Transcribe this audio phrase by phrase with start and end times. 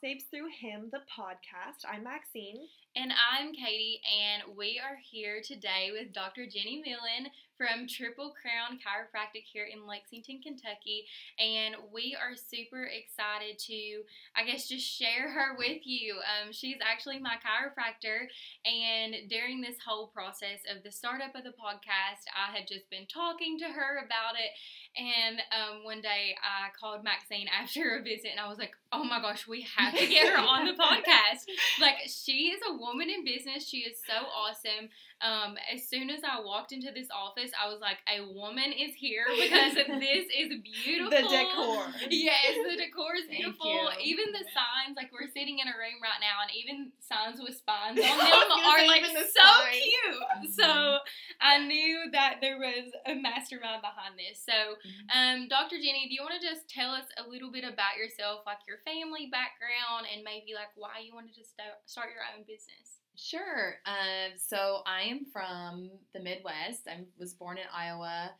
[0.00, 1.82] Babes Through Him, the podcast.
[1.88, 2.68] I'm Maxine.
[2.96, 6.46] And I'm Katie, and we are here today with Dr.
[6.46, 11.04] Jenny Millen from Triple Crown Chiropractic here in Lexington, Kentucky.
[11.38, 14.02] And we are super excited to,
[14.34, 16.16] I guess, just share her with you.
[16.22, 18.26] Um, she's actually my chiropractor,
[18.64, 23.06] and during this whole process of the startup of the podcast, I had just been
[23.06, 24.50] talking to her about it.
[24.98, 29.04] And um, one day I called Maxine after a visit, and I was like, oh
[29.04, 31.46] my gosh, we have to get her on the podcast.
[31.80, 33.66] Like, she is a woman in business.
[33.66, 34.88] She is so awesome.
[35.20, 38.94] Um, as soon as I walked into this office, I was like, a woman is
[38.94, 41.10] here because this is beautiful.
[41.10, 41.86] The decor.
[42.10, 43.90] Yes, the decor is beautiful.
[44.02, 47.56] Even the signs, like we're sitting in a room right now, and even signs with
[47.58, 49.78] spines on them are like so signs.
[49.78, 50.54] cute.
[50.54, 50.98] So
[51.40, 54.42] I knew that there was a mastermind behind this.
[54.42, 54.74] So,
[55.14, 55.76] um, Dr.
[55.76, 58.78] Jenny, do you want to just tell us a little bit about yourself, like your
[58.84, 62.98] family background, and maybe like why you wanted to start start your own business?
[63.16, 63.74] Sure.
[63.84, 66.86] Uh, so I am from the Midwest.
[66.88, 68.30] I was born in Iowa,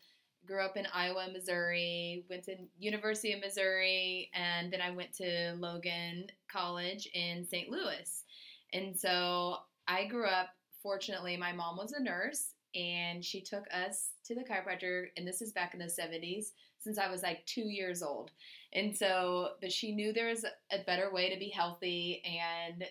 [0.47, 5.55] grew up in Iowa, Missouri, went to University of Missouri, and then I went to
[5.59, 7.69] Logan College in St.
[7.69, 8.25] Louis.
[8.73, 10.51] And so I grew up.
[10.81, 15.07] Fortunately, my mom was a nurse, and she took us to the chiropractor.
[15.17, 18.31] And this is back in the '70s, since I was like two years old.
[18.73, 22.85] And so, but she knew there was a better way to be healthy, and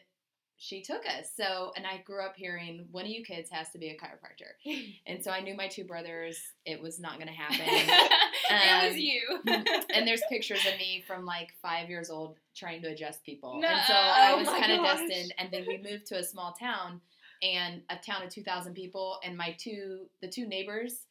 [0.59, 1.29] she took us.
[1.35, 4.55] So, and I grew up hearing one of you kids has to be a chiropractor.
[5.05, 7.65] And so I knew my two brothers, it was not going to happen.
[7.65, 9.85] it was Um, you.
[9.93, 13.59] and there's pictures of me from like five years old trying to adjust people.
[13.61, 13.67] No.
[13.67, 15.33] And so I Oh was my kind of destined.
[15.37, 17.01] And then we moved to a small town
[17.41, 19.19] and a town of 2,000 people.
[19.23, 21.05] And my two, the two neighbors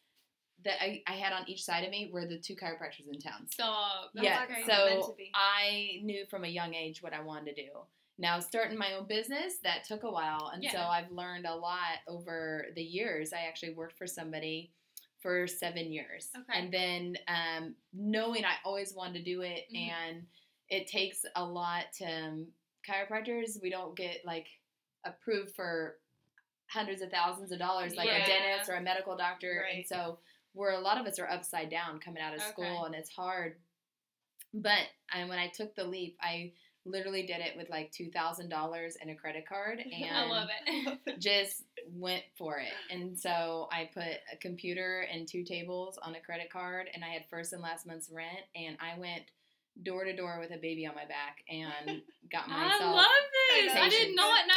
[0.65, 3.47] that I, I had on each side of me were the two chiropractors in town.
[3.51, 4.11] Stop.
[4.15, 5.31] That's yeah, meant so to be.
[5.34, 7.69] I knew from a young age what I wanted to do.
[8.19, 10.50] Now, starting my own business, that took a while.
[10.55, 13.33] And so I've learned a lot over the years.
[13.34, 14.73] I actually worked for somebody
[15.21, 16.31] for seven years.
[16.34, 16.59] Okay.
[16.59, 19.91] And then um, knowing I always wanted to do it, Mhm.
[19.91, 20.27] and
[20.71, 22.47] it takes a lot to um,
[22.89, 24.47] chiropractors, we don't get like
[25.05, 25.99] approved for
[26.69, 28.22] hundreds of thousands of dollars like Yeah.
[28.25, 29.60] a dentist or a medical doctor.
[29.71, 29.88] And Right.
[29.88, 30.19] so
[30.53, 32.50] where a lot of us are upside down coming out of Okay.
[32.50, 33.60] school and it's hard.
[34.54, 36.53] But and when I took the leap, I
[36.84, 40.49] literally did it with like two thousand dollars and a credit card and I love
[40.66, 40.99] it.
[41.19, 42.72] just went for it.
[42.91, 47.09] And so I put a computer and two tables on a credit card and I
[47.09, 49.22] had first and last month's rent and I went
[49.82, 53.06] door to door with a baby on my back and got myself I love
[53.66, 53.72] this.
[53.76, 54.54] I did not know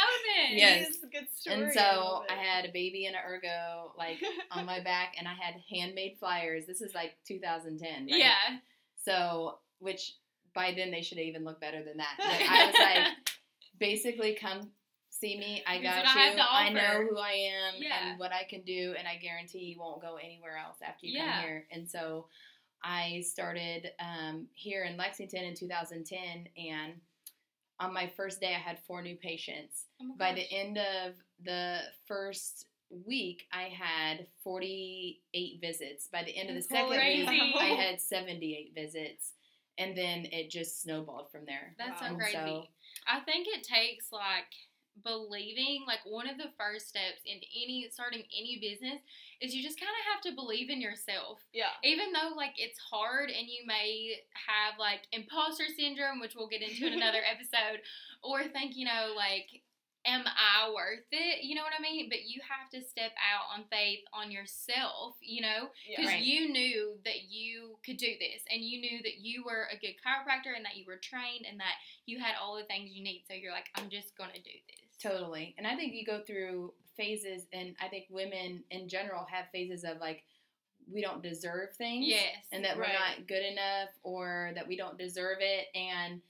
[0.48, 0.58] this.
[0.58, 0.86] Yes.
[0.86, 1.62] It is a good story.
[1.64, 4.18] and so love I had a baby and an ergo like
[4.50, 6.64] on my back and I had handmade flyers.
[6.66, 8.18] This is like 2010, right?
[8.18, 8.32] Yeah.
[9.04, 10.14] So, which
[10.54, 12.14] by then they should even look better than that.
[12.18, 13.16] But I was like,
[13.78, 14.70] basically, come
[15.10, 15.62] see me.
[15.66, 16.38] I got is I have you.
[16.38, 18.10] to I know who I am Yeah.
[18.10, 21.18] and what I can do, and I guarantee you won't go anywhere else after you
[21.18, 21.32] Yeah.
[21.34, 21.66] come here.
[21.70, 22.26] And so,
[22.82, 26.94] I started um, here in Lexington in 2010, and
[27.78, 29.86] on my first day, I had four new patients.
[30.02, 31.14] Oh By the end of
[31.44, 32.66] the first
[33.06, 36.08] week, I had 48 visits.
[36.12, 37.26] By the end of the second crazy.
[37.28, 39.32] week, I had 78 visits.
[39.78, 41.74] And then it just snowballed from there.
[41.78, 42.08] That's Wow.
[42.10, 42.32] so crazy.
[42.36, 42.64] so-
[43.06, 44.52] I think it takes like
[45.02, 49.00] believing like one of the first steps in any starting any business
[49.40, 51.72] is you just kind of have to believe in yourself yeah.
[51.84, 56.62] even though like it's hard and you may have like imposter syndrome which we'll get
[56.62, 57.80] into in another episode
[58.22, 59.62] or think you know like
[60.06, 63.44] am i worth it you know what i mean but you have to step out
[63.58, 65.96] on faith on yourself you know Yeah.
[65.98, 66.22] because Right.
[66.22, 69.94] you knew that you could do this and you knew that you were a good
[70.00, 71.74] chiropractor and that you were trained and that
[72.06, 74.76] you had all the things you need so you're like i'm just gonna do this
[75.02, 75.54] Totally.
[75.56, 79.82] And I think you go through phases, and I think women in general have phases
[79.82, 80.24] of like,
[80.92, 82.04] we don't deserve things.
[82.06, 82.88] yes and that Right.
[82.90, 86.20] we're not good enough or that we don't deserve it and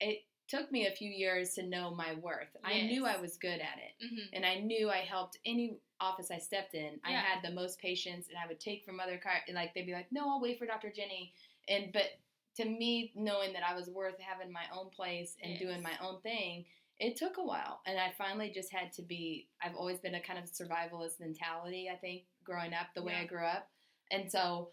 [0.00, 0.18] it
[0.48, 2.54] took me a few years to know my worth.
[2.64, 6.30] I knew i was good at it hmm and i knew i helped any office
[6.30, 7.00] i stepped in.
[7.04, 9.92] I had the most patients and i would take from other car like they'd be
[9.92, 11.32] like no i'll wait for dr jenny.
[11.68, 12.08] And but
[12.56, 16.20] to me knowing that i was worth having my own place and doing my own
[16.20, 16.64] thing
[17.00, 20.20] it took a while and i finally just had to be i've always been a
[20.20, 23.68] kind of survivalist mentality i think growing up the way i grew up.
[24.10, 24.68] And so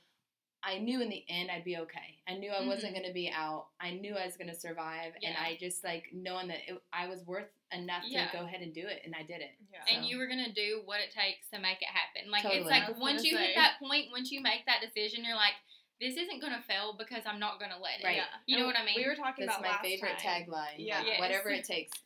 [0.64, 2.22] I knew in the end I'd be okay.
[2.28, 3.68] I knew I wasn't going to be out.
[3.80, 5.46] I knew I was going to survive, and Mm-hmm.
[5.46, 8.28] I just like knowing that it, I was worth enough Yeah.
[8.30, 9.52] to go ahead and do it, and I did it.
[9.74, 9.96] Yeah.
[9.96, 13.00] and you were gonna do what it takes to make it happen like it's like
[13.00, 13.46] once you say.
[13.48, 15.54] hit that point once you make that decision you're like
[16.02, 18.04] this isn't gonna fail because I'm not gonna let it.
[18.06, 18.18] Right.
[18.18, 18.26] Yeah.
[18.48, 18.96] You know And what I mean?
[18.98, 20.44] We were talking That's about my last favorite time.
[20.44, 20.76] tagline.
[20.78, 20.98] Yeah.
[21.00, 21.20] like, Yes.
[21.20, 21.92] Whatever it takes.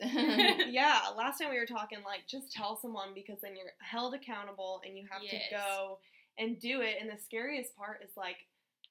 [0.70, 4.80] Yeah, last time we were talking like just tell someone because then you're held accountable
[4.86, 5.48] and you have Yes.
[5.50, 5.98] to go
[6.38, 6.96] and do it.
[7.00, 8.36] And the scariest part is like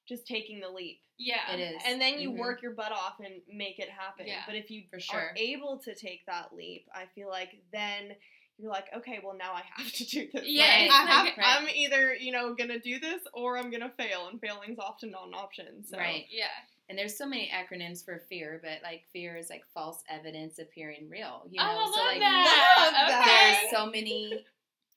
[0.08, 1.00] just taking the leap.
[1.18, 1.52] Yeah.
[1.54, 1.82] It is.
[1.86, 2.38] And then you Mhm.
[2.38, 4.28] work your butt off and make it happen.
[4.28, 4.44] Yeah.
[4.46, 5.34] But if you For are sure.
[5.36, 8.16] able to take that leap, I feel like then
[8.58, 10.44] you're like, okay, well now I have to do this.
[10.46, 11.62] Yeah, Like, it's I have, like- Right.
[11.62, 15.28] I'm either you know gonna do this or I'm gonna fail, and failing's often not
[15.28, 15.84] an option.
[15.86, 15.98] So.
[15.98, 16.26] Right.
[16.30, 16.48] Yeah.
[16.88, 21.10] And there's so many acronyms for fear, but like fear is like false evidence appearing
[21.10, 21.48] real.
[21.50, 22.76] You oh, know, I love so like that.
[22.78, 23.28] love that.
[23.28, 23.60] Okay.
[23.62, 24.46] there's so many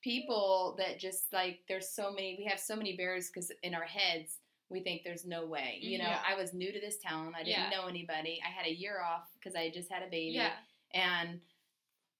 [0.01, 3.83] people that just like there's so many we have so many barriers because in our
[3.83, 4.37] heads
[4.69, 5.79] we think there's no way.
[5.81, 6.21] You know, Yeah.
[6.23, 7.33] I was new to this town.
[7.35, 7.69] I didn't Yeah.
[7.71, 8.39] know anybody.
[8.45, 10.35] I had a year off because I just had a baby.
[10.35, 10.53] Yeah.
[10.93, 11.41] and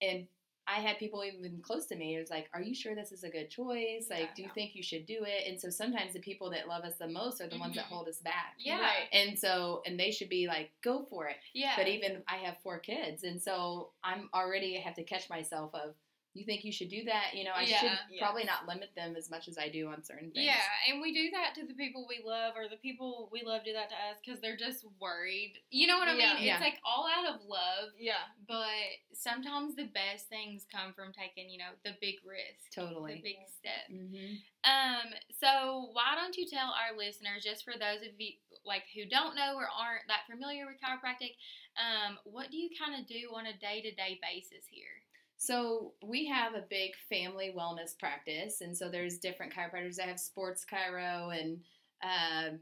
[0.01, 0.27] and
[0.67, 2.15] I had people even close to me.
[2.15, 4.07] It was like, "Are you sure this is a good choice?
[4.11, 6.83] Like, do you think you should do it?" And so sometimes the people that love
[6.83, 7.89] us the most are the ones that Mhm.
[7.89, 8.53] hold us back.
[8.59, 8.79] Yeah.
[8.79, 9.09] Right.
[9.11, 11.75] And so, and they should be like, "Go for it." Yeah.
[11.75, 15.73] But even I have four kids, and so I'm already I have to catch myself
[15.73, 15.95] of,
[16.33, 17.79] "You think you should do that?" You know, I Yeah.
[17.79, 20.45] should probably not limit them as much as I do on certain things.
[20.45, 23.63] Yeah, and we do that to the people we love, or the people we love
[23.63, 25.59] do that to us because they're just worried.
[25.71, 26.35] You know what I Yeah.
[26.35, 26.43] mean?
[26.45, 26.53] Yeah.
[26.55, 28.25] It's like all out of love, Yeah.
[28.47, 28.67] but
[29.13, 33.37] sometimes the best things come from taking, you know, the big risk, totally the big
[33.47, 33.87] step.
[33.87, 34.35] hmm
[34.65, 38.33] Um, so why don't you tell our listeners, just for those of you
[38.65, 41.37] like who don't know or aren't that familiar with chiropractic,
[41.77, 45.01] um, what do you kind of do on a day to day basis here?
[45.39, 50.19] So we have a big family wellness practice, and so there's different chiropractors I have
[50.19, 51.59] sports chiro and
[52.03, 52.59] um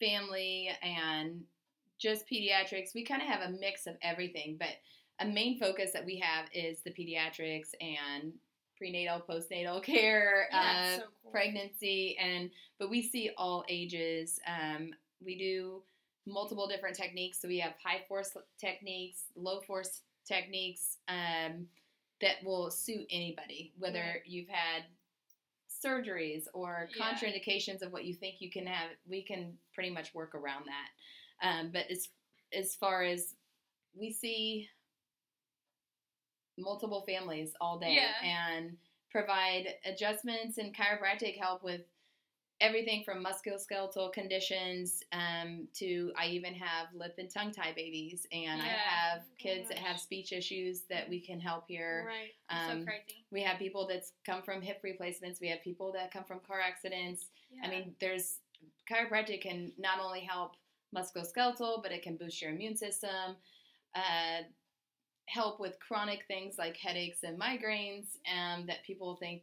[0.00, 1.42] family and
[1.98, 2.94] just pediatrics.
[2.94, 4.70] We kind of have a mix of everything, but
[5.20, 8.32] a main focus that we have is the pediatrics and
[8.78, 11.32] prenatal, postnatal care, Yeah, uh, so cool.
[11.32, 14.40] pregnancy, and but we see all ages.
[14.46, 14.92] Um,
[15.24, 15.82] we do
[16.26, 17.40] multiple different techniques.
[17.40, 21.66] So we have high force techniques, low force techniques um,
[22.22, 24.26] that will suit anybody, whether Right.
[24.26, 24.86] you've had
[25.68, 27.12] surgeries or Yeah.
[27.12, 28.96] contraindications of what you think you can have.
[29.04, 30.90] We can pretty much work around that.
[31.40, 32.08] Um, but as
[32.52, 33.34] as far as
[33.94, 34.68] we see
[36.58, 38.22] multiple families all day Yeah.
[38.22, 38.78] and
[39.10, 41.86] provide adjustments and chiropractic help with
[42.62, 48.62] everything from musculoskeletal conditions um, to I even have lip and tongue tie babies and
[48.62, 48.78] I Yeah.
[48.78, 52.06] have Oh kids that have speech issues that we can help here.
[52.06, 52.30] Right.
[52.48, 53.24] Um, so crazy.
[53.32, 55.40] we have people that's come from hip replacements.
[55.40, 57.26] We have people that come from car accidents.
[57.50, 57.66] Yeah.
[57.66, 58.38] I mean, there's
[58.90, 60.52] chiropractic can not only help
[60.96, 63.36] musculoskeletal, but it can boost your immune system,
[63.96, 64.42] uh,
[65.26, 68.16] help with chronic things like headaches and migraines.
[68.32, 69.42] Um, that people think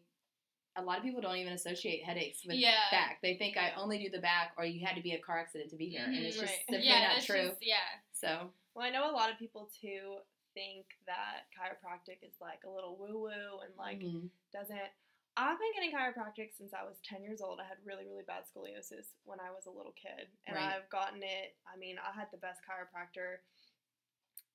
[0.76, 2.90] a lot of people don't even associate headaches with Yeah.
[2.92, 3.20] back.
[3.22, 5.70] They think I only do the back, or you had to be a car accident
[5.72, 6.42] to be here, and it's Mhm.
[6.42, 6.66] just Right.
[6.70, 7.48] simply yeah, not that's true.
[7.50, 8.00] just- yeah.
[8.12, 10.22] So Well, I know a lot of people too
[10.54, 14.30] think that chiropractic is like a little woo woo and like mhm.
[14.52, 14.92] doesn't.
[15.38, 17.60] I've been getting chiropractic since I was 10 years old.
[17.60, 20.30] I had really, really bad scoliosis when I was a little kid.
[20.46, 20.76] And Right.
[20.76, 21.58] I've gotten it.
[21.66, 23.40] I mean, I had the best chiropractor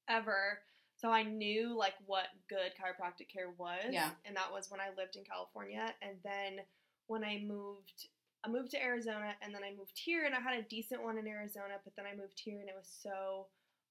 [0.08, 0.62] ever.
[0.96, 3.90] So I knew like what good chiropractic care was.
[3.90, 4.10] Yeah.
[4.24, 5.92] And that was when I lived in California.
[6.02, 6.64] And then
[7.06, 8.08] when I moved,
[8.44, 11.18] I moved to Arizona and then I moved here and I had a decent one
[11.18, 13.46] in Arizona, but then I moved here and it was so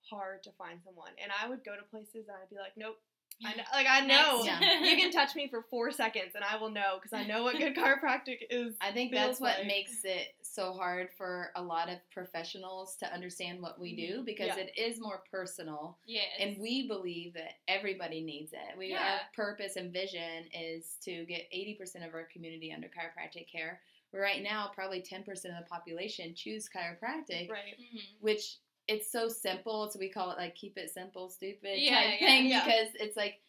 [0.09, 1.11] hard to find someone.
[1.21, 2.97] And I would go to places and I'd be like, nope.
[3.45, 4.59] I know, like I know Yeah.
[4.81, 7.57] you can touch me for four seconds and I will know because I know what
[7.57, 8.75] good chiropractic is.
[8.81, 13.61] I think that's what makes it so hard for a lot of professionals to understand
[13.61, 14.57] what we do because Yeah.
[14.57, 15.97] it is more personal.
[16.05, 16.25] yes.
[16.39, 18.77] And we believe that everybody needs it.
[18.77, 19.13] We Yeah.
[19.13, 23.81] our purpose and vision is to get 80% of our community under chiropractic care.
[24.15, 27.75] Right now, probably 10% of the population choose chiropractic, Right.
[27.79, 28.01] Mhm.
[28.19, 29.89] which it's so simple.
[29.91, 32.65] So we call it like keep it simple, stupid Yeah, type yeah, thing yeah.
[32.65, 33.39] because it's like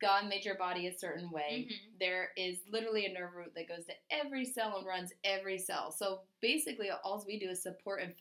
[0.00, 1.68] God made your body a certain way.
[1.70, 1.98] Mhm.
[1.98, 5.92] There is literally a nerve root that goes to every cell and runs every cell.
[5.92, 8.14] So basically, all we do is support and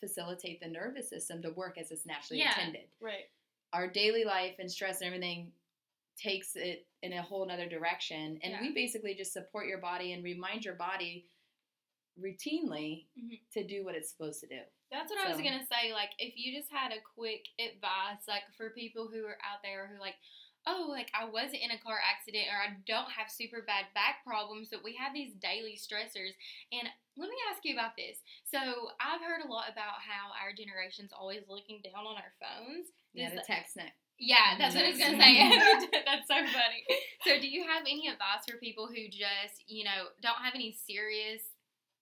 [0.00, 2.50] facilitate the nervous system to work as it's naturally Yeah.
[2.58, 2.88] intended.
[3.00, 3.28] Right.
[3.74, 5.52] Our daily life and stress and everything
[6.16, 8.40] takes it in a whole nother direction.
[8.42, 8.60] And Yeah.
[8.62, 11.26] we basically just support your body and remind your body
[12.18, 13.40] routinely Mhm.
[13.50, 14.62] to do what it's supposed to do.
[14.90, 15.92] That's what I was gonna say.
[15.92, 19.90] Like, if you just had a quick advice, like for people who are out there
[19.90, 20.14] who like,
[20.66, 24.26] oh, like I wasn't in a car accident or I don't have super bad back
[24.26, 26.34] problems, but we have these daily stressors.
[26.70, 28.22] And let me ask you about this.
[28.46, 28.58] So
[28.98, 32.90] I've heard a lot about how our generation's always looking down on our phones.
[33.14, 33.94] Yeah, the text neck.
[34.18, 35.34] Yeah, that's what I was gonna say.
[36.06, 36.82] that's so funny.
[37.24, 40.72] So, do you have any advice for people who just, you know, don't have any
[40.72, 41.42] serious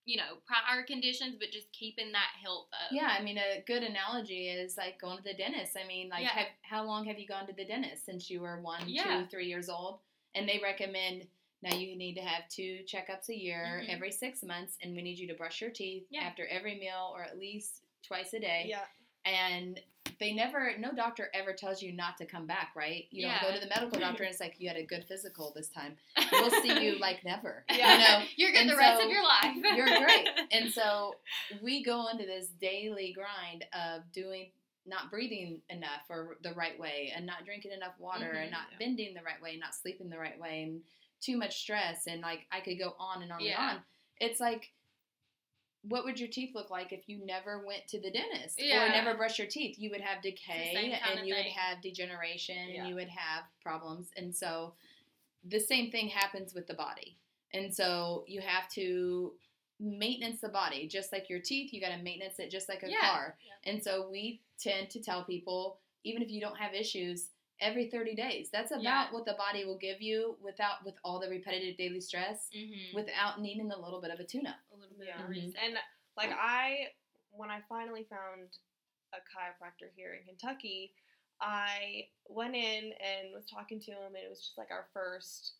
[0.04, 2.92] you know, prior conditions, but just keeping that health up.
[2.92, 5.76] Yeah, I mean, a good analogy is like going to the dentist.
[5.82, 6.28] I mean, like, Yeah.
[6.30, 9.20] have, how long have you gone to the dentist since you were one, Yeah.
[9.20, 10.00] two, three years old?
[10.34, 11.26] And they recommend
[11.62, 13.88] now you need to have two checkups a year Mhm.
[13.94, 16.20] every six months, and we need you to brush your teeth Yeah.
[16.24, 18.66] after every meal or at least twice a day.
[18.68, 18.84] Yeah.
[19.24, 19.80] And
[20.20, 23.06] they never, no doctor ever tells you not to come back, right?
[23.10, 25.50] You don't go to the medical doctor and it's like, you had a good physical
[25.56, 25.96] this time.
[26.30, 27.64] We'll see you like never.
[27.70, 27.92] Yeah.
[27.94, 28.26] You know?
[28.36, 29.43] You're good And the rest of your life.
[29.76, 30.28] You're great.
[30.52, 31.16] And so
[31.62, 34.50] we go into this daily grind of doing
[34.86, 38.42] not breathing enough or the right way and not drinking enough water Mhm.
[38.42, 38.78] and not Yeah.
[38.78, 40.82] bending the right way, and not sleeping the right way and
[41.20, 43.70] too much stress and like I could go on and on Yeah.
[43.70, 43.84] and on.
[44.20, 44.72] It's like
[45.86, 48.86] what would your teeth look like if you never went to the dentist Yeah.
[48.86, 49.78] or never brushed your teeth?
[49.78, 54.10] You would have decay and you would have degeneration and you would have problems.
[54.16, 54.74] And so
[55.44, 57.18] the same thing happens with the body.
[57.52, 59.36] And so you have to
[59.80, 62.90] maintenance the body just like your teeth you got to maintenance it just like a
[62.90, 63.00] Yeah.
[63.00, 63.72] car Yeah.
[63.72, 68.14] and so we tend to tell people even if you don't have issues every 30
[68.14, 69.12] days that's about Yeah.
[69.12, 72.94] what the body will give you without with all the repetitive daily stress mm-hmm.
[72.96, 75.18] without needing a little bit of a tune up a little bit Yeah.
[75.22, 75.46] of a Mhm.
[75.46, 75.62] reset.
[75.62, 75.78] And
[76.16, 76.92] like I,
[77.32, 78.56] when I finally found
[79.12, 80.94] a chiropractor here in Kentucky,
[81.40, 85.54] I went in and was talking to him, and it was just like our first.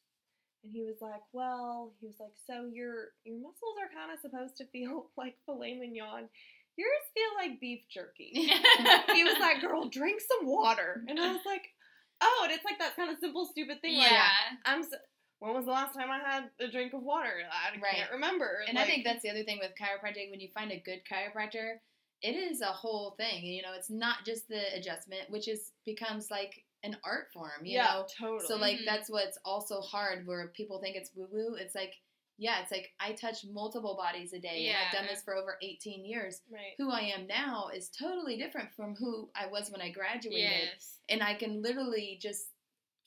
[0.65, 4.19] And he was like, "Well, he was like, so your your muscles are kind of
[4.21, 6.29] supposed to feel like filet mignon.
[6.77, 8.31] Yours feel like beef jerky."
[9.15, 11.63] he was like, "Girl, drink some water," and I was like,
[12.21, 13.99] "Oh," and it's like that kind of simple, stupid thing.
[13.99, 14.29] Like, yeah.
[14.65, 14.81] I'm.
[14.81, 14.89] s
[15.41, 17.29] when was the last time I had a drink of water?
[17.53, 17.97] I Right.
[17.97, 18.63] can't remember.
[18.67, 21.75] and i think that's the other thing with chiropractic when you find a good chiropractor
[22.23, 26.31] it is a whole thing you know it's not just the adjustment which is becomes
[26.31, 28.47] like an art form you yeah, know totally.
[28.47, 28.85] So like Mhm.
[28.85, 31.55] that's what's also hard where people think it's woo woo.
[31.57, 31.95] It's like
[32.37, 35.57] yeah, it's like I touch multiple bodies a day and I've done this for over
[35.63, 36.43] 18 years.
[36.51, 36.75] right.
[36.79, 40.69] Who I am now is totally different from who I was when I graduated.
[40.73, 40.99] Yes.
[41.09, 42.49] And I can literally just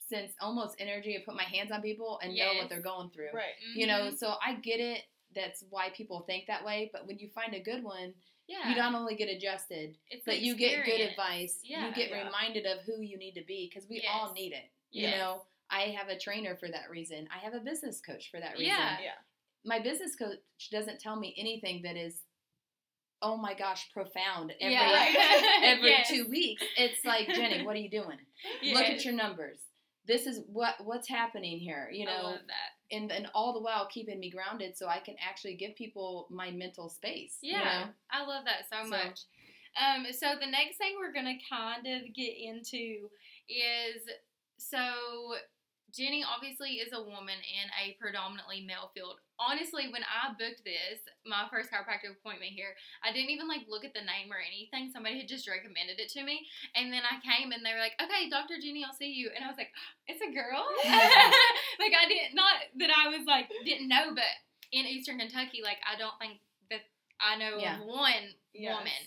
[0.08, 3.32] sense almost energy and put my hands on people and know what they're going through.
[3.34, 3.56] Right.
[3.76, 5.04] You know, so I get it.
[5.38, 6.90] That's why people think that way.
[6.92, 8.14] But when you find a good one,
[8.48, 8.70] yeah.
[8.70, 11.60] you not only get adjusted, it's but you get good advice.
[11.64, 11.88] Yeah.
[11.88, 12.26] you get Yeah.
[12.26, 14.66] reminded of who you need to be because we all need it.
[14.92, 15.14] Yes.
[15.14, 17.28] You know, I have a trainer for that reason.
[17.34, 18.68] I have a business coach for that reason.
[18.68, 18.98] Yeah.
[19.02, 19.12] Yeah.
[19.66, 20.38] My business coach
[20.72, 22.16] doesn't tell me anything that is,
[23.22, 25.06] oh my gosh, profound every Yeah.
[25.64, 26.10] every Yes.
[26.10, 26.64] two weeks.
[26.78, 28.18] It's like Jenny, what are you doing?
[28.64, 29.58] Look at your numbers.
[30.08, 31.90] This is what what's happening here.
[31.92, 32.72] You I know, love that.
[32.92, 36.52] And and all the while keeping me grounded so I can actually give people my
[36.52, 37.38] mental space.
[37.42, 37.92] Yeah, You know?
[38.12, 39.20] I love that so, So- much.
[39.78, 43.10] Um, so the next thing we're gonna kind of get into
[43.48, 44.02] is
[44.58, 45.36] so
[45.94, 49.20] Jenny obviously is a woman in a predominantly male field.
[49.40, 52.74] Honestly, when I booked this, my first chiropractic appointment here,
[53.06, 54.90] I didn't even like look at the name or anything.
[54.90, 57.94] Somebody had just recommended it to me, and then I came and they were like,
[58.02, 58.58] "Okay, Dr.
[58.58, 59.70] Jenny, I'll see you," and I was like,
[60.10, 60.66] "It's a girl."
[61.82, 64.30] like I didn't not that I was like didn't know, but
[64.72, 66.82] in Eastern Kentucky, like I don't think that
[67.22, 67.78] I know Yeah.
[67.86, 68.74] one Yes.
[68.74, 69.02] woman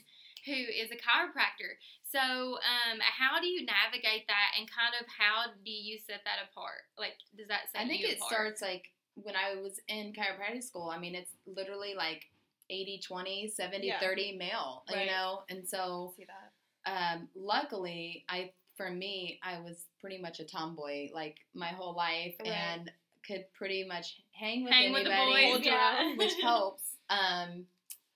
[0.47, 1.75] who is a chiropractor.
[2.07, 6.39] So, um, how do you navigate that, and kind of how do you set that
[6.51, 6.87] apart?
[6.99, 8.31] Like, does that set I think it apart?
[8.31, 10.89] starts like when I was in chiropractic school.
[10.91, 12.27] I mean, it's literally like
[12.71, 14.01] 80 20, 70 Yeah.
[14.01, 15.01] 30 male, Right.
[15.01, 15.43] you know?
[15.49, 16.15] And so,
[16.87, 22.35] um, luckily, I for me, I was pretty much a tomboy like my whole life
[22.41, 22.49] Right.
[22.49, 22.91] and
[23.27, 26.15] could pretty much hang with Hang with the anybody, boys, yeah.
[26.17, 26.97] which helps.
[27.11, 27.67] Um,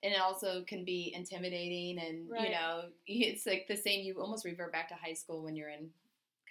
[0.01, 4.03] and it also can be intimidating, and you know, it's like the same.
[4.05, 5.91] You almost revert back to high school when you're in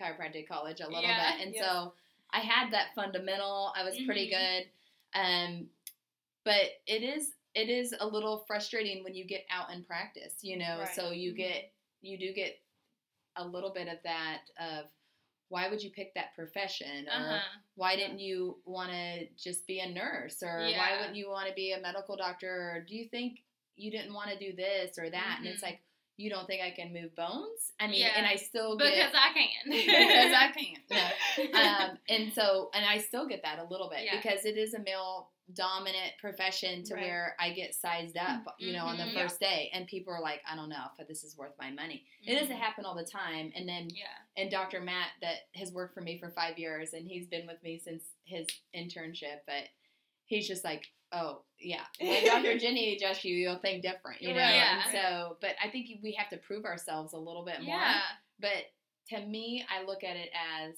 [0.01, 1.33] chiropractic college a little Yeah.
[1.37, 1.65] bit, and Yes.
[1.65, 1.95] so
[2.35, 3.73] I had that fundamental.
[3.77, 4.31] I was pretty Mhm.
[4.31, 4.71] good,
[5.15, 5.71] um,
[6.45, 10.43] but it is it is a little frustrating when you get out and practice.
[10.43, 10.89] You know, Right.
[10.89, 11.37] so you Mhm.
[11.37, 11.73] get
[12.03, 12.61] you do get
[13.37, 14.93] a little bit of that of
[15.49, 17.59] why would you pick that profession or Uh-huh.
[17.77, 21.55] why didn't you want to just be a nurse or why wouldn't you want to
[21.55, 23.45] be a medical doctor or do you think
[23.77, 25.67] you didn't want to do this or that and it's Mhm.
[25.67, 25.83] like
[26.17, 28.13] you don't think I can move bones I mean Yeah.
[28.17, 29.71] and I still Because I can.
[29.71, 31.59] because I can't no.
[31.61, 34.17] um, and so and I still get that a little bit Yeah.
[34.17, 37.03] because it is a male dominant profession to Right.
[37.05, 39.15] where I get sized up you know on the Mhm.
[39.15, 42.05] first day and people are like I don't know if this is worth my money
[42.25, 42.61] it doesn't Mhm.
[42.61, 44.07] happen all the time and then Yeah.
[44.37, 44.81] and Dr.
[44.81, 48.05] Matt that has worked for me for five years and he's been with me since
[48.25, 49.69] his internship, but
[50.27, 52.59] he's just like, oh yeah, when Dr.
[52.59, 54.41] Jenny adjusts you, you'll think different, you know.
[54.41, 54.55] Right.
[54.55, 54.83] Yeah.
[54.85, 57.77] And so, but I think we have to prove ourselves a little bit more.
[57.77, 58.01] Yeah.
[58.41, 58.65] But
[59.11, 60.75] to me, I look at it as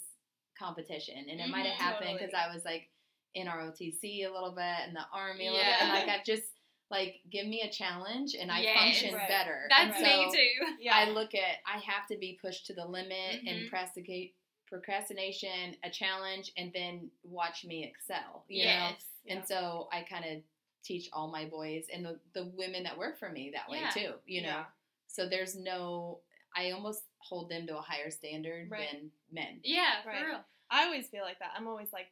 [0.58, 1.82] competition, and it might have Mhm.
[1.82, 2.18] happened Totally.
[2.26, 2.90] because I was like
[3.34, 5.94] in ROTC a little bit and the army a little bit, and Yeah.
[5.94, 6.44] like I've just
[6.88, 8.78] Like, give me a challenge and I Yes.
[8.78, 9.26] function Right.
[9.28, 9.66] better.
[9.68, 10.76] That's And me so too.
[10.78, 10.94] Yeah.
[10.94, 13.48] I look at I have to be pushed to the limit Mhm.
[13.50, 14.36] and procrastinate
[14.68, 18.44] procrastination, a challenge, and then watch me excel.
[18.48, 18.96] You know?
[19.26, 19.36] Yes.
[19.38, 20.42] And so I kind of
[20.84, 23.90] teach all my boys and the, the women that work for me that way Yeah.
[23.90, 24.48] too, you know?
[24.48, 24.64] Yeah.
[25.08, 26.20] So there's no,
[26.56, 28.88] I almost hold them to a higher standard Right.
[28.92, 29.60] than men.
[29.64, 30.40] Yeah, for real.
[30.70, 31.50] I always feel like that.
[31.56, 32.06] I'm always like,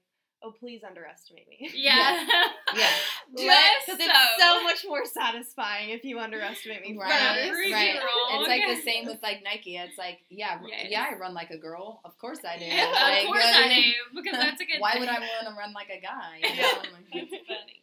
[0.44, 1.70] oh, please underestimate me.
[1.74, 2.26] Yeah.
[2.76, 2.90] Yeah.
[3.32, 3.94] Because so.
[3.98, 7.72] it's so much more satisfying if you underestimate me Right, first.
[7.72, 7.94] Right.
[8.32, 9.76] It's like the same with like Nike.
[9.76, 10.86] It's like, yeah, Yes.
[10.90, 12.00] yeah, I run like a girl.
[12.04, 12.64] Of course I do.
[12.64, 14.80] Yeah, Like, of course I do because that's a good.
[14.80, 15.00] Why thing.
[15.02, 16.40] would I want to run like a guy?
[16.42, 16.62] you Yeah.
[16.62, 16.82] know?
[17.14, 17.82] That's funny.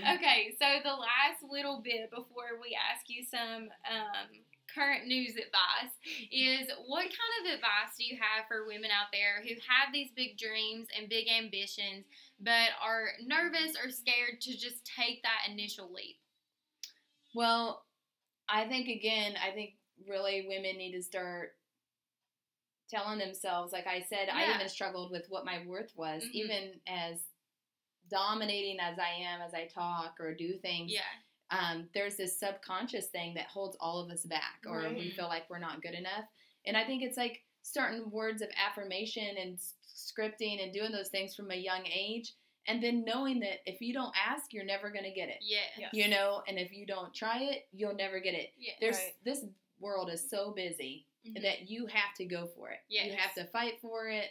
[0.00, 0.16] hmm.
[0.16, 4.28] Okay, so the last little bit before we ask you some um,
[4.74, 5.92] current news advice
[6.30, 10.10] is what kind of advice do you have for women out there who have these
[10.14, 12.04] big dreams and big ambitions
[12.40, 16.16] but are nervous or scared to just take that initial leap?
[17.34, 17.84] Well,
[18.48, 19.74] I think again, I think
[20.08, 21.56] really women need to start
[22.88, 26.32] telling themselves, like I said, I even struggled with what my worth was, Mhm.
[26.32, 27.28] even as
[28.08, 30.90] dominating as I am as I talk or do things.
[30.90, 31.04] Yeah.
[31.50, 35.48] Um, there's this subconscious thing that holds all of us back, or we feel like
[35.50, 36.24] we're not good enough.
[36.66, 41.34] And I think it's like certain words of affirmation and scripting and doing those things
[41.34, 42.34] from a young age.
[42.66, 45.58] And then knowing that if you don't ask, you're never going to get it Yeah.
[45.78, 45.88] Yeah.
[45.92, 48.74] you know and if you don't try it you'll never get it Yeah.
[48.80, 49.14] there's Right.
[49.24, 49.44] this
[49.80, 51.42] world is so busy Mhm.
[51.42, 54.30] that you have to go for it you have to fight for it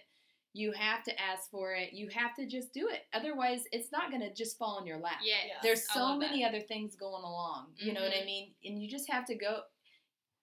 [0.53, 4.09] you have to ask for it you have to just do it otherwise it's not
[4.09, 5.43] going to just fall in your lap Yes.
[5.47, 5.53] Yeah.
[5.61, 6.49] there's so many that.
[6.49, 8.25] other things going along you know what i Mhm.
[8.25, 9.61] mean and you just have to go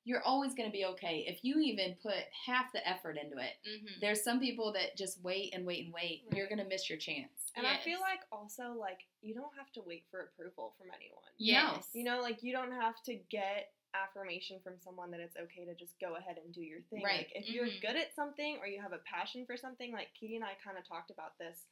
[0.05, 2.15] you're always going to be okay if you even put
[2.47, 4.01] half the effort into it Mhm.
[4.01, 6.37] there's some people that just wait and wait and wait Right.
[6.39, 9.73] you're going to miss your chance And I feel like also like you don't have
[9.73, 11.25] to wait for approval from anyone.
[11.39, 11.89] Yes.
[11.95, 13.73] You know, like you don't have to get
[14.05, 17.03] affirmation from someone that it's okay to just go ahead and do your thing.
[17.03, 17.19] Right.
[17.29, 17.81] Like if you're Mhm.
[17.81, 20.79] good at something or you have a passion for something, like Katie and I kind
[20.79, 21.67] of talked about this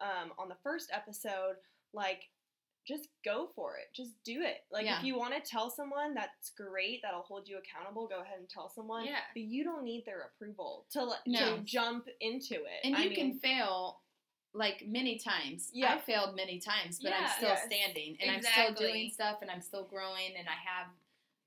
[0.00, 1.56] um, on the first episode,
[1.92, 2.28] like
[2.86, 3.92] just go for it.
[3.92, 4.64] Just do it.
[4.70, 4.98] Like Yeah.
[4.98, 8.48] if you want to tell someone that's great, that'll hold you accountable, go ahead and
[8.48, 9.04] tell someone.
[9.04, 9.20] Yeah.
[9.34, 11.56] But you don't need their approval to No.
[11.56, 12.80] to jump into it.
[12.84, 14.00] And I you mean, can fail
[14.54, 15.70] like many times.
[15.74, 15.94] Yeah.
[15.94, 17.64] I failed many times, but I'm still Yes.
[17.66, 20.86] standing and I'm still doing stuff and I'm still growing and I have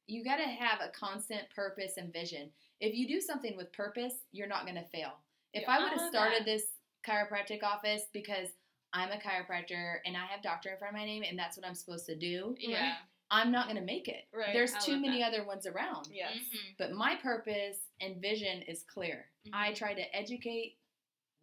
[0.08, 2.50] you got to have a constant purpose and vision.
[2.80, 5.14] If you do something with purpose, you're not going to fail.
[5.54, 5.72] If Yeah.
[5.72, 6.46] I I would have started that.
[6.46, 6.64] this
[7.08, 8.50] chiropractic office because
[8.94, 11.66] I'm a chiropractor and I have doctor in front of my name and that's what
[11.66, 12.98] I'm supposed to do, Yeah.
[13.34, 14.28] I'm not going to make it.
[14.34, 14.52] Right.
[14.52, 15.28] There's I too many that.
[15.34, 16.08] other ones around.
[16.12, 16.36] Yes.
[16.38, 16.76] Mhm.
[16.78, 19.30] But my purpose and vision is clear.
[19.54, 19.76] I Mhm.
[19.76, 20.78] try to educate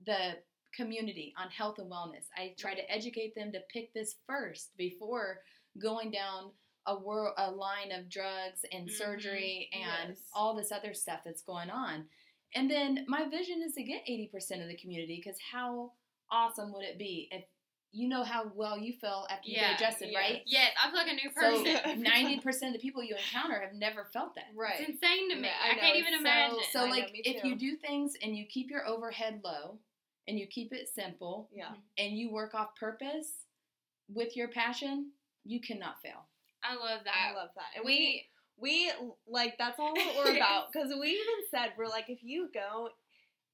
[0.05, 0.42] the
[0.73, 2.29] community on health and wellness.
[2.37, 5.42] I try to educate them to pick this first before
[5.79, 6.53] going down
[6.88, 8.92] a wor- a line of drugs and Mhm.
[8.92, 10.31] surgery and Yes.
[10.33, 12.09] all this other stuff that's going on.
[12.55, 15.92] And then my vision is to get 80% of the community because how
[16.31, 17.44] awesome would it be if
[17.90, 20.16] you know how well you feel after you Yeah, get adjusted, yes.
[20.31, 20.42] right?
[20.46, 22.03] Yes, I feel like a new So person.
[22.03, 24.48] 90% of the people you encounter have never felt that.
[24.55, 24.81] Right.
[24.81, 25.48] It's insane to me.
[25.48, 26.59] Yeah, I, I know, can't even so- imagine.
[26.72, 29.79] So, I like, me if you do things and you keep your overhead low
[30.27, 31.74] and you keep it simple Yeah.
[31.96, 33.46] and you work off purpose
[34.09, 35.12] with your passion,
[35.44, 36.29] you cannot fail.
[36.64, 37.31] I love that.
[37.33, 37.77] I love that.
[37.77, 38.27] And we
[38.61, 42.18] we we like that's all what we're about because we even said we're like if
[42.23, 42.88] you go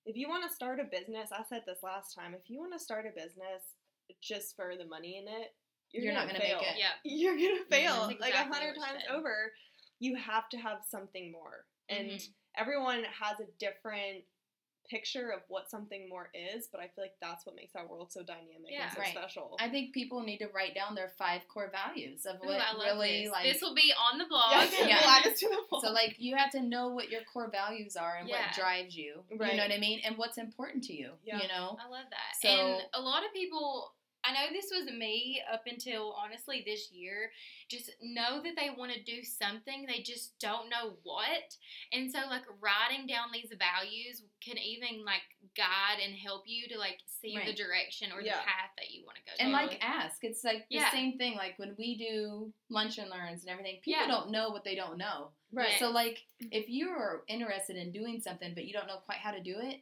[0.06, 2.72] if you want to start a business i said this last time if you want
[2.72, 3.62] to start a business
[4.22, 5.54] just for the money in it
[5.92, 6.78] you're, You're not gonna, gonna make it.
[6.78, 6.88] yeah.
[7.04, 9.14] you're gonna fail That's like a hundred times said.
[9.14, 9.52] over
[10.00, 12.28] you have to have something more and Mhm.
[12.56, 14.24] everyone has a different
[14.90, 18.12] picture of what something more is but i feel like that's what makes our world
[18.12, 18.84] so dynamic Yeah.
[18.84, 19.10] and so Right.
[19.10, 22.60] special I think people need to write down their five core values of Ooh, what
[22.60, 23.32] I love really this.
[23.32, 23.44] like.
[23.52, 24.52] this will be on the blog.
[24.52, 25.00] yeah, Yeah.
[25.00, 28.16] we'll add to the so, like, you have to know what your core values are
[28.16, 28.46] and Yeah.
[28.46, 29.24] what drives you.
[29.30, 30.00] You know what I mean?
[30.04, 31.12] And what's important to you.
[31.24, 31.40] Yeah.
[31.42, 31.78] You know?
[31.80, 32.36] I love that.
[32.42, 33.93] So- and a lot of people,
[34.24, 37.30] I know this was me up until honestly this year,
[37.68, 41.56] just know that they want to do something, they just don't know what.
[41.92, 45.22] And so, like, writing down these values can even, like,
[45.56, 48.36] guide and help you to, like, see the direction or Yeah.
[48.36, 49.32] the path that you want to go.
[49.38, 50.22] And like ask.
[50.24, 50.90] It's like the Yeah.
[50.90, 51.36] same thing.
[51.36, 54.08] Like when we do lunch and learns and everything, people Yeah.
[54.08, 55.30] don't know what they don't know.
[55.52, 56.48] right So like mm-hmm.
[56.52, 59.80] if you're interested in doing something but you don't know quite how to do it,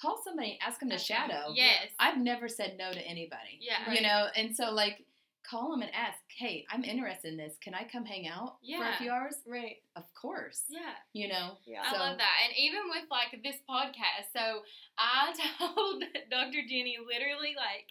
[0.00, 1.52] call somebody, ask them to shadow.
[1.54, 1.88] Yes.
[1.98, 3.58] I've never said no to anybody.
[3.60, 3.92] Yeah.
[3.92, 5.04] You know, and so like
[5.48, 7.54] call them and ask, "Hey, I'm interested in this.
[7.62, 10.62] Can I come hang out for a few hours?" right Of course.
[10.68, 10.94] Yeah.
[11.12, 11.58] You know.
[11.66, 12.34] yeah I So- love that.
[12.44, 14.62] And even with like this podcast, so
[14.98, 16.60] I told Dr.
[16.68, 17.86] Jenny literally like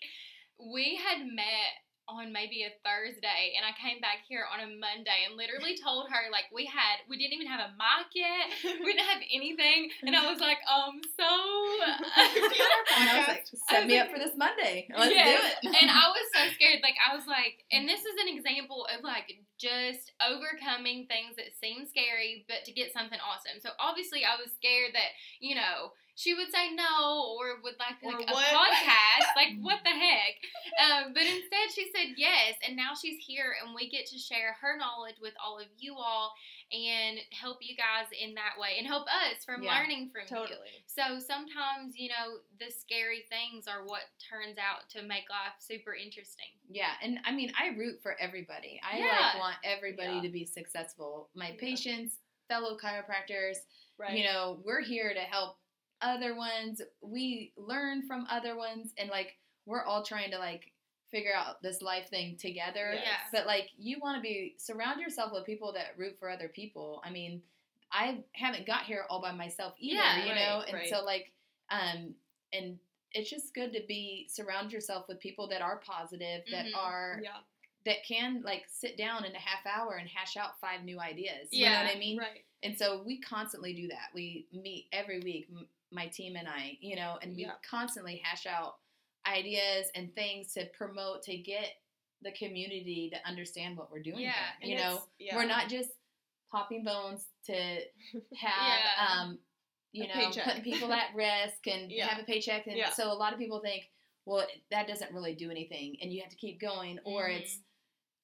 [0.74, 1.74] we had met
[2.10, 6.10] on maybe a Thursday, and I came back here on a Monday and literally told
[6.10, 8.50] her like we had we didn't even have a mic yet,
[8.82, 11.30] we didn't have anything, and I was like, um, so.
[12.98, 14.88] And I was like, set me up for this Monday.
[14.92, 15.28] Let's Yes.
[15.62, 15.76] do it.
[15.82, 16.80] and I was so scared.
[16.82, 21.54] Like I was like, and this is an example of like just overcoming things that
[21.60, 23.60] seem scary, but to get something awesome.
[23.62, 27.96] So obviously, I was scared that you know she would say no or would like
[28.04, 29.28] Or like a podcast.
[29.40, 30.36] like what the heck?
[30.84, 34.58] Um, but instead, she said yes, and now she's here, and we get to share
[34.60, 36.34] her knowledge with all of you all
[36.74, 40.56] and help you guys in that way, and help us from Yeah, learning from you.
[40.88, 45.96] So sometimes, you know, the scary things are what turns out to make life super
[45.96, 46.52] interesting.
[46.70, 48.82] Yeah, and I mean, I root for everybody.
[48.84, 49.06] I Yeah.
[49.32, 50.22] like want everybody Yeah.
[50.24, 51.30] to be successful.
[51.34, 52.18] My patients,
[52.50, 53.56] fellow chiropractors,
[53.98, 54.18] Right.
[54.18, 55.59] you know, we're here to help
[56.02, 56.82] other ones.
[57.02, 60.72] We learn from other ones, and like we're all trying to like
[61.12, 62.94] figure out this life thing together.
[62.94, 63.20] Yes.
[63.32, 67.02] But like, you want to be surround yourself with people that root for other people.
[67.04, 67.42] I mean,
[67.92, 70.90] I haven't got here all by myself either, Yeah, you right, know, and right.
[70.90, 71.32] so like,
[71.72, 72.14] um,
[72.54, 72.78] and
[73.14, 76.76] it's just good to be surround yourself with people that are positive, that Mhm.
[76.78, 77.38] are yeah.
[77.86, 81.48] that can like sit down in a half hour and hash out five new ideas.
[81.52, 82.18] You Yeah, know what I mean?
[82.20, 82.46] Right.
[82.62, 84.10] And so we constantly do that.
[84.14, 87.54] We meet every week, m- my team and I, you know, and we Yeah.
[87.70, 88.76] constantly hash out
[89.28, 91.74] ideas and things to promote to get
[92.22, 94.20] the community to understand what we're doing.
[94.20, 94.78] Yeah, here.
[94.78, 95.36] You know, yeah.
[95.36, 95.90] we're not just
[96.52, 97.54] popping bones to
[98.38, 99.08] have, Yeah.
[99.22, 99.40] um,
[99.92, 100.44] you A know, paycheck.
[100.44, 102.68] putting people at risk and have a paycheck.
[102.68, 103.90] And so a lot of people think,
[104.26, 107.40] well, that doesn't really do anything, and you have to keep going, or Mhm.
[107.42, 107.60] it's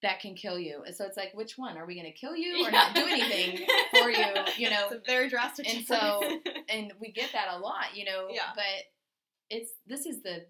[0.06, 0.84] that can kill you.
[0.86, 3.02] And so it's like, which one are we going to kill you or not do
[3.02, 3.66] anything
[4.02, 4.26] for you?
[4.56, 6.22] You know, It's a very drastic And so,
[6.70, 8.28] and we get that a lot, you know.
[8.32, 8.52] Yeah.
[8.56, 8.64] But
[9.50, 10.46] it's this is the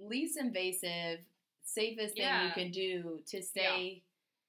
[0.00, 1.20] least invasive,
[1.64, 4.02] safest thing you can do to stay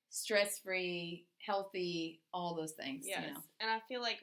[0.09, 3.05] stress free, healthy, all those things.
[3.05, 3.21] Yes.
[3.21, 3.39] You know.
[3.59, 4.19] And I feel like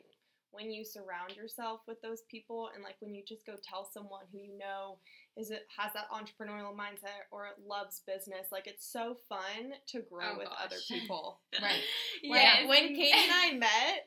[0.51, 4.25] when you surround yourself with those people and like when you just go tell someone
[4.33, 4.97] who you know
[5.37, 10.03] is it has that entrepreneurial mindset or it loves business, like it's so fun to
[10.11, 11.41] grow Oh, with other people.
[11.63, 11.81] Right.
[12.29, 14.07] Like when Kate and I met,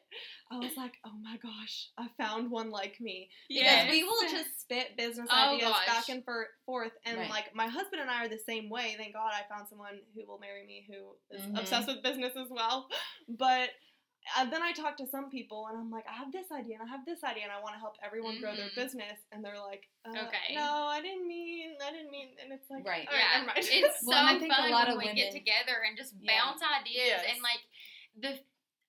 [0.51, 3.29] I was like, oh my gosh, I found one like me.
[3.49, 3.91] Because Yes.
[3.91, 5.85] we will just spit business Oh, ideas gosh.
[5.87, 6.91] back and for- forth.
[7.05, 7.29] And Right.
[7.29, 8.95] like my husband and I are the same way.
[8.97, 11.59] Thank God I found someone who will marry me who is Mhm.
[11.59, 12.87] obsessed with business as well.
[13.27, 13.69] But
[14.37, 16.83] uh, then I talk to some people and I'm like, I have this idea and
[16.87, 18.75] I have this idea and I want to help everyone grow their Mhm.
[18.75, 19.19] business.
[19.31, 20.55] And they're like, uh, Okay.
[20.55, 22.35] No, I didn't mean, I didn't mean.
[22.41, 23.07] And it's like, Right.
[23.07, 23.59] all right, yeah, never mind.
[23.61, 23.69] it's
[24.01, 26.33] so Well, I think a fun lot when of we get together and just Yeah.
[26.41, 27.25] bounce ideas Yes.
[27.29, 27.61] and like
[28.17, 28.39] the.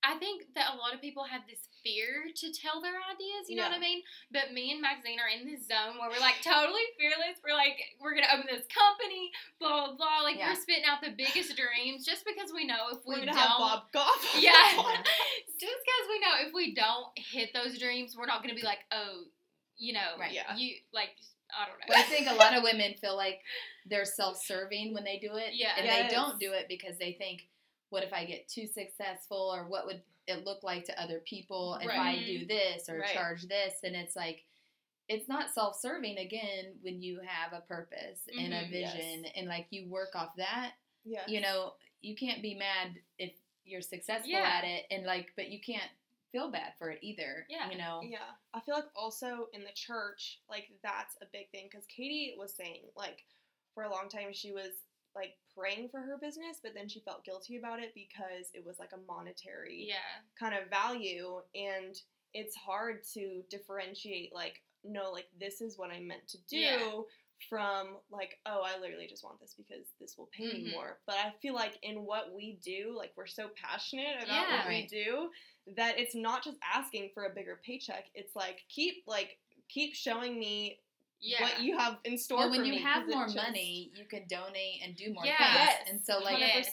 [0.02, 3.46] I think that a lot of people have this fear to tell their ideas.
[3.46, 3.68] You know Yeah.
[3.70, 4.02] what I mean?
[4.32, 7.38] But me and Maxine are in this zone where we're like totally fearless.
[7.46, 10.20] We're like we're gonna open this company, blah blah blah.
[10.26, 10.50] Like Yeah.
[10.50, 13.58] we're spitting out the biggest dreams just because we know if we We're gonna don't.
[13.62, 14.18] Bob Goff.
[14.38, 14.52] Yeah.
[15.62, 18.82] just because we know if we don't hit those dreams, we're not to be like,
[18.90, 19.24] oh,
[19.78, 20.32] you know, Right.
[20.32, 20.56] Yeah.
[20.56, 21.10] you like,
[21.56, 21.94] I don't know.
[21.94, 23.40] I think a lot of women feel like
[23.86, 25.54] they're self serving when they do it.
[25.54, 25.72] Yeah.
[25.76, 26.10] And Yes.
[26.10, 27.46] they don't do it because they think,
[27.90, 31.78] what if I get too successful or what would it look like to other people
[31.80, 33.12] if I do this or Right.
[33.14, 33.82] charge this?
[33.82, 34.44] And it's like,
[35.08, 38.70] it's not self serving again when you have a purpose and a Mhm.
[38.70, 40.74] vision and like you work off that.
[41.04, 41.26] Yeah.
[41.28, 43.32] You know, you can't be mad if
[43.64, 44.42] you're successful Yeah.
[44.44, 45.90] at it and like, but you can't
[46.32, 47.46] feel bad for it either.
[47.48, 47.70] Yeah.
[47.70, 48.02] You know?
[48.02, 52.34] Yeah, I feel like also in the church, like that's a big thing because Katie
[52.36, 53.24] was saying, like,
[53.74, 54.72] for a long time she was
[55.14, 55.38] like
[55.90, 59.12] for her business, but then she felt guilty about it because it was like a
[59.12, 59.96] monetary yeah.
[60.38, 61.96] kind of value, and
[62.34, 66.56] it's hard to differentiate, like, no, like this is what I'm meant to do.
[66.58, 67.00] Yeah.
[67.50, 70.72] From like, oh, I literally just want this because this will pay me Mhm.
[70.72, 70.98] more.
[71.06, 74.58] But I feel like in what we do, like we're so passionate about Yeah.
[74.60, 75.30] what we do
[75.76, 78.06] that it's not just asking for a bigger paycheck.
[78.14, 80.80] It's like keep like keep showing me
[81.20, 81.42] Yeah.
[81.42, 82.38] what you have in store.
[82.38, 85.38] Well, when you me, have more just- money, you can donate and do more Yes.
[85.38, 85.50] things.
[85.54, 85.88] Yes.
[85.90, 86.72] And so, like, yes,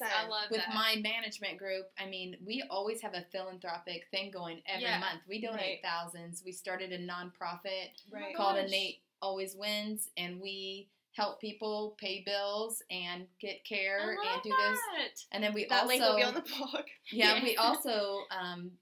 [0.51, 0.73] with that.
[0.73, 4.99] my management group, I mean, we always have a philanthropic thing going every Yeah.
[4.99, 5.21] month.
[5.27, 5.79] We donate Right.
[5.83, 6.43] thousands.
[6.43, 8.35] We started a nonprofit right.
[8.35, 8.65] called gosh.
[8.67, 15.23] Innate Always Wins, and we help people pay bills and get care and do that.
[15.31, 16.85] And then we that also, link will be on the blog.
[17.11, 17.43] yeah, Yeah.
[17.43, 18.77] we also um,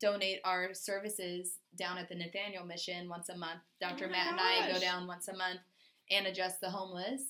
[0.00, 3.60] donate our services down at the Nathaniel Mission once a month.
[3.80, 4.06] Dr.
[4.06, 5.60] Oh my Matt and I go down once a month
[6.10, 7.22] and adjust the homeless.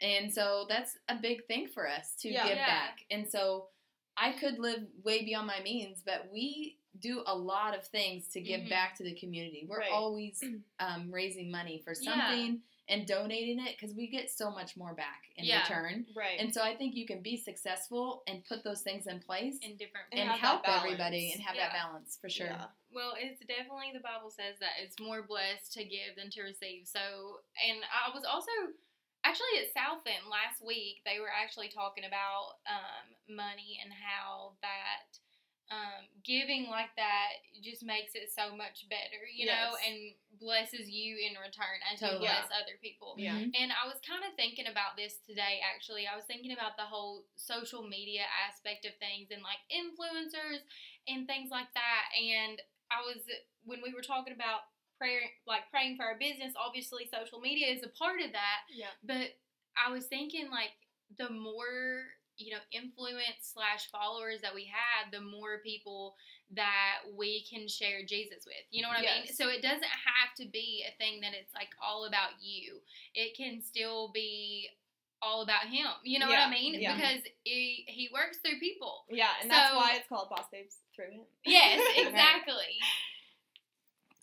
[0.00, 2.46] And so that's a big thing for us to Yeah.
[2.46, 2.66] give Yeah.
[2.66, 3.04] back.
[3.10, 3.68] And so
[4.16, 8.40] I could live way beyond my means, but we do a lot of things to
[8.40, 8.68] give Mhm.
[8.70, 9.64] back to the community.
[9.68, 9.92] We're Right.
[9.92, 10.42] always
[10.80, 12.28] um, raising money for Yeah.
[12.88, 15.60] And donating it because we get so much more back in Yeah.
[15.60, 16.06] return.
[16.16, 16.40] Right.
[16.40, 19.76] And so I think you can be successful and put those things in place in
[19.76, 21.68] different And and, help everybody and have Yeah.
[21.68, 22.46] that balance for sure.
[22.46, 22.66] Yeah.
[22.90, 26.86] Well, it's definitely the Bible says that it's more blessed to give than to receive.
[26.88, 28.50] So, and I was also
[29.24, 31.02] actually at Southland last week.
[31.04, 35.18] They were actually talking about um, money and how that
[35.70, 41.20] um, giving like that just makes it so much better, you know, and blesses you
[41.20, 42.24] in return as Totally.
[42.24, 43.14] you bless other people.
[43.18, 43.36] Yeah.
[43.36, 43.52] Mhm.
[43.52, 46.06] And I was kind of thinking about this today, actually.
[46.06, 50.64] I was thinking about the whole social media aspect of things and like influencers
[51.06, 52.04] and things like that.
[52.16, 53.20] And I was,
[53.64, 57.84] when we were talking about prayer, like praying for our business, obviously social media is
[57.84, 58.64] a part of that.
[58.72, 58.92] Yeah.
[59.04, 59.36] But
[59.76, 60.72] I was thinking, like,
[61.16, 66.14] the more, you know, influence slash followers that we have, the more people
[66.54, 68.64] that we can share Jesus with.
[68.70, 69.34] You know what I mean?
[69.34, 72.78] So it doesn't have to be a thing that it's like all about you.
[73.14, 74.68] It can still be
[75.20, 75.86] all about him.
[76.04, 76.80] You know what I mean?
[76.80, 76.94] yeah.
[76.94, 79.04] Because he, he works through people.
[79.10, 81.20] Yeah, and that's why it's called Boss Babes through him.
[81.44, 82.06] Yes, Right.
[82.06, 82.78] exactly.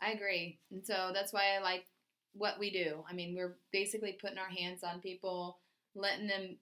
[0.02, 0.58] I agree.
[0.72, 1.86] And so that's why I like
[2.34, 3.04] what we do.
[3.10, 5.60] I mean, we're basically putting our hands on people,
[5.96, 6.58] letting them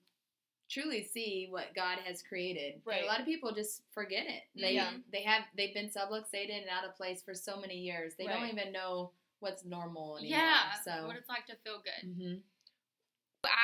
[0.74, 2.80] truly see what God has created.
[2.84, 3.04] Right.
[3.04, 4.42] a lot of people just forget it.
[4.60, 4.90] They Yeah.
[5.12, 8.14] they have they've been subluxated and out of place for so many years.
[8.18, 10.38] They don't even know what's normal anymore.
[10.38, 10.72] Yeah.
[10.84, 12.14] So What it's like to feel good.
[12.14, 12.34] hmm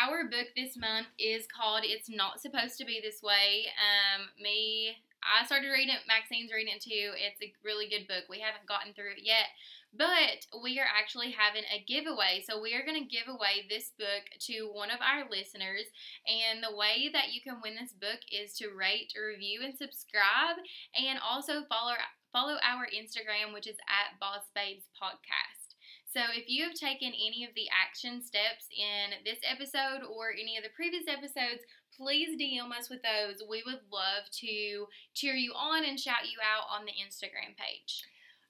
[0.07, 3.67] Our book this month is called It's Not Supposed to Be This Way.
[3.81, 7.13] Um, me, I started reading it, Maxine's reading it too.
[7.17, 8.25] It's a really good book.
[8.29, 9.53] We haven't gotten through it yet,
[9.93, 12.45] but we are actually having a giveaway.
[12.47, 15.89] So we are going to give away this book to one of our listeners.
[16.25, 20.57] And the way that you can win this book is to rate, review, and subscribe,
[20.95, 21.99] and also follow
[22.33, 25.75] follow our Instagram, which is at Boss Babes Podcast.
[26.11, 30.59] So if you have taken any of the action steps in this episode or any
[30.59, 31.63] of the previous episodes,
[32.01, 33.47] please DM us with those.
[33.47, 38.03] We would love to cheer you on and shout you out on the Instagram page.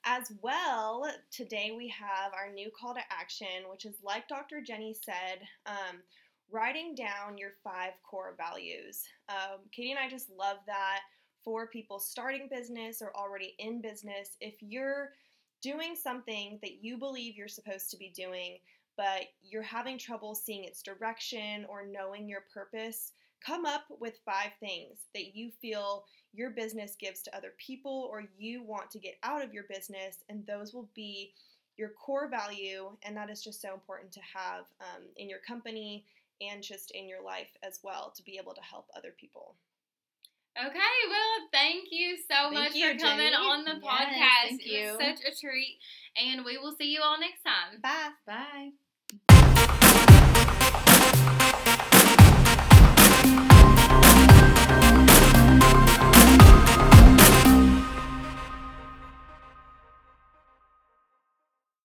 [0.05, 4.61] As well, today we have our new call to action, which is like Dr.
[4.63, 5.99] Jenny said, um,
[6.51, 9.03] writing down your five core values.
[9.29, 11.01] Um, Katie and I just love that
[11.45, 14.37] for people starting business or already in business.
[14.41, 15.11] If you're
[15.61, 18.59] doing something that you believe you're supposed to be doing,
[18.97, 23.13] but you're having trouble seeing its direction or knowing your purpose,
[23.44, 28.24] come up with five things that you feel your business gives to other people or
[28.38, 31.33] you want to get out of your business, and those will be
[31.76, 32.90] your core value.
[33.03, 36.05] And that is just so important to have um, in your company
[36.40, 39.55] and just in your life as well to be able to help other people.
[40.59, 43.35] Okay, well, thank you so Thank much you, for coming Jenny.
[43.37, 44.48] on the Yes, podcast.
[44.48, 45.07] thank It was you.
[45.07, 45.79] such a treat,
[46.16, 47.81] and we will see you all next time.
[47.81, 48.11] Bye.
[48.26, 48.89] Bye.